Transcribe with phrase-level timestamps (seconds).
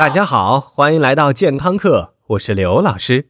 [0.00, 3.26] 大家好，欢迎来到健康课，我是刘老师。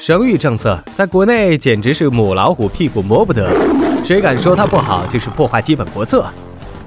[0.00, 3.46] 生育政策在国内简直是母老虎屁股摸不得，
[4.02, 6.26] 谁敢说它不好，就是破坏基本国策。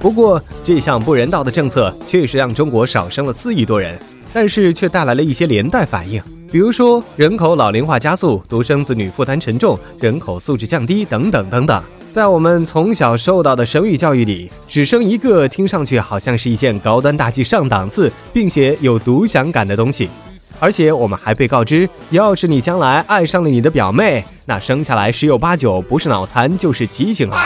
[0.00, 3.96] 不过，这项不人道的政策确实让中国少生了四亿多人，
[4.32, 6.20] 但是却带来了一些连带反应，
[6.50, 11.80] 比如说人口老龄化加速、独生子女负担沉重、人口素质降低等等等等。
[12.16, 20.08] 在我们从小受到的生育教育里，只生一个听上去好像是一件高端大气上档次，并且有独享感的东西。
[20.58, 27.44] 而且我们还被告知，要是你将来爱上了你的表妹，那生下来十有八九不是脑残就是畸形啊！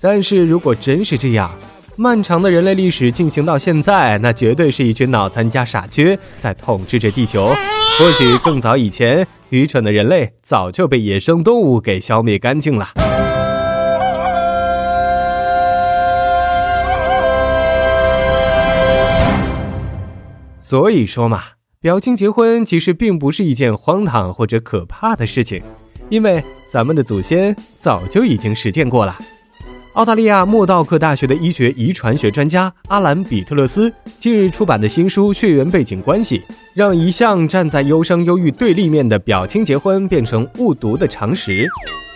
[0.00, 1.50] 但是如果真是这样，
[1.96, 7.52] 漫长的人类历史进行到现在，那绝对是一群脑残加傻缺在统治着地球。
[7.98, 12.90] 或许更早以前，愚蠢的人类早就被野生动物给消灭干净了。
[20.60, 21.42] 所以说嘛，
[21.80, 25.60] 表亲结婚其实并不是一件荒唐或者可怕的事情，
[26.08, 29.18] 因为咱们的祖先早就已经实践过了。
[29.94, 36.38] 澳大利亚莫道克大学的医学遗传学专家阿兰·比特勒斯近日出版的新书《血缘背景关系》，
[36.74, 41.66] 让一向站在优生优育对立面的表亲结婚变成误读的常识。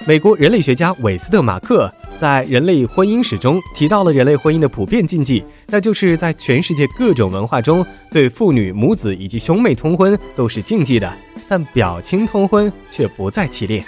[0.06, 1.92] 美国人类学家韦斯特·马克。
[2.14, 11.12] 在人类婚姻史中提到了人类婚姻的普遍禁忌，那就是在全世界各种文化中，对父女、母子以及兄妹通婚都是禁忌的，
[11.48, 13.82] 但表亲通婚却不在其列。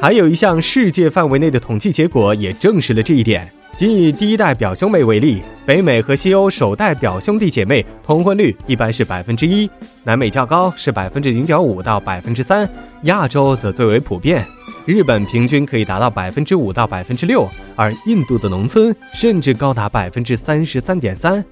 [0.00, 3.46] 还有一项世界范围内的统计结果也证实了这一点。
[3.76, 9.68] 仅以第一代表兄妹为例，北美和西欧首代表兄弟姐妹通婚率一般是百分之一，
[10.02, 12.66] 南美较高是百分之零点五到百分之三，
[13.02, 14.44] 亚洲则最为普遍，
[14.86, 21.44] 日本平均可以达到百分之五到百分之六，而印度的农村甚至高达百分之三十三点三。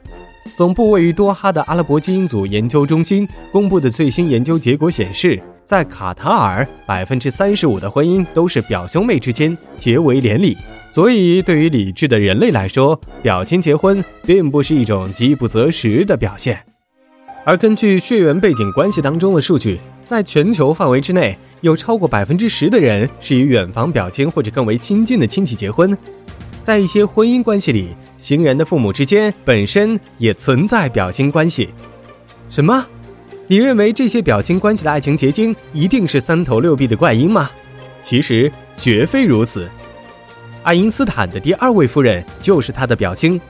[0.57, 10.57] 总部位于多哈的阿拉伯基因组研究中心公布的最新研究结果显示，在卡塔尔，百分之三十五的婚姻都是表兄妹之间结为连理。
[10.91, 16.59] 所以，对于理智的人类来说，表亲结婚并不是一种饥不择食的表现。
[17.45, 25.97] 而根据血缘背景关系当中的数据，在全球范围之内，有超过百分之十的人是与远房表亲或者更为亲近的亲戚结婚。
[26.63, 31.71] 在一些婚姻关系里，新人的父母之间本身也存在表亲关系。
[32.51, 32.85] 什么？
[33.47, 37.51] 你认为这些表亲关系的爱情结晶一定是三头六臂的怪婴吗？
[38.05, 39.67] 其实绝非如此。
[40.65, 43.41] 爱因斯坦的第二位夫人就是他的表亲，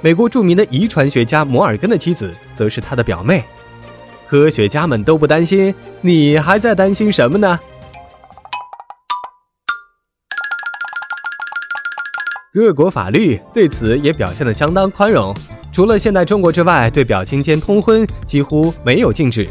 [0.00, 3.42] 美国著名的遗传学家摩尔根的妻子则是他的表妹。
[4.26, 7.60] 科学家们都不担心，你还在担心什么呢？
[12.54, 15.34] 各国法律对此也表现得相当宽容，
[15.72, 19.48] 除了现代中国之外，对表亲间通婚几乎没有禁止。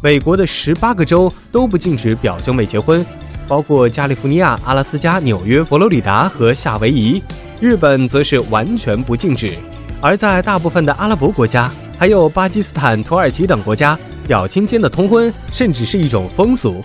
[0.00, 3.04] 美国的十八个州都不禁止表兄妹结婚。
[3.48, 7.20] 包括加利福尼亚、阿拉斯加、纽约、佛罗里达和夏威夷，
[7.60, 9.52] 日本则是完全不禁止。
[10.00, 11.68] 而在大部分的阿拉伯国家，
[11.98, 16.80] 还有巴基斯坦、土耳其等国家，表亲间的通婚甚至是一种风俗。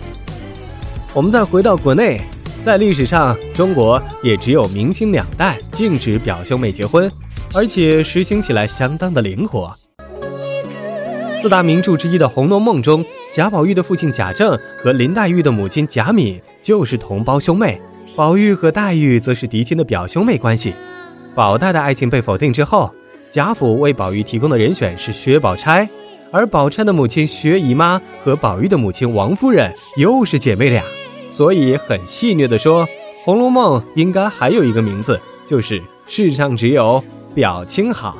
[1.12, 2.20] 我们再回到国内，
[2.64, 7.10] 在历史上，中国也只有明清两代禁止表兄妹结婚，
[7.54, 9.74] 而且实行起来相当的灵活。
[11.42, 17.80] 四大名著之一的《红楼梦》中，贾宝玉的父亲贾政和林黛玉的母亲贾敏就是同胞兄妹，
[18.14, 20.72] 宝玉和黛玉则是嫡亲的表兄妹关系。
[21.34, 22.94] 宝黛的爱情被否定之后，
[23.28, 25.88] 贾府为宝玉提供的人选是薛宝钗，
[26.30, 30.84] 而宝钗的母亲薛姨妈和宝玉的母亲王夫人又是姐妹俩，
[31.32, 32.86] 所以很戏谑地说，
[33.24, 37.02] 《红楼梦》应该还有一个名字，就是世上只有
[37.34, 38.18] 表亲好。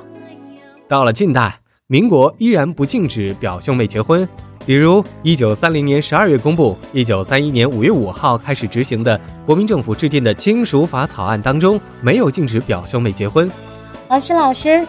[0.89, 1.59] 到了近代。
[1.89, 4.27] 民国依然不禁止表兄妹结婚，
[4.65, 13.51] 比如一九三零年十二月公布、一九三一年五月五号开始执行的国民政府制定的亲属法草案当中，没有禁止表兄妹结婚。
[14.09, 14.87] 老师，老师，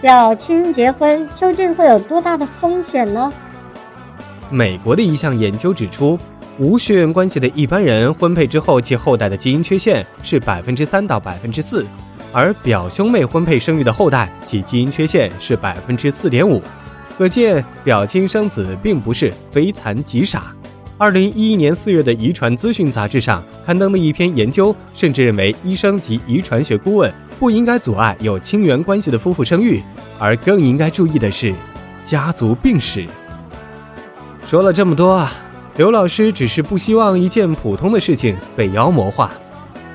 [0.00, 3.30] 表亲结婚究竟会有多大的风险呢？
[4.48, 6.18] 美国的一项研究指出，
[6.60, 11.86] 无血缘关系的一般人婚配之后，其后代的基因缺陷是百分之三到百分之四。
[12.34, 16.60] 而表兄妹婚配生育的后代，其基因缺陷是百分之四点五，
[17.16, 20.54] 可见表亲生子并不是非残即傻。
[20.98, 29.82] 二零一一年四月的《遗传资讯》杂志上刊登的一篇研究，甚至认为医生及遗传学顾问不应该阻碍有亲缘关系的夫妇生育，
[30.18, 31.54] 而更应该注意的是
[32.04, 33.06] 家族病史。
[34.46, 35.32] 说了这么多啊，
[35.76, 39.30] 刘老师只是不希望一件普通的事情被妖魔化。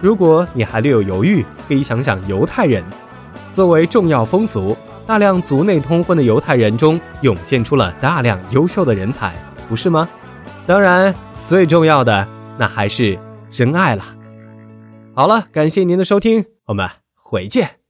[0.01, 2.83] 如果你还略有犹豫，可以想想犹太人，
[3.53, 4.75] 作为重要风俗，
[5.05, 9.33] 大量族内通婚的犹太人中涌现出了大量优秀的人才，
[9.69, 10.07] 不是吗？
[10.65, 11.13] 当然，
[11.43, 12.27] 最重要的
[12.57, 13.17] 那还是
[13.49, 14.03] 真爱了。
[15.13, 17.84] 好了，感谢您的收听，我们回见。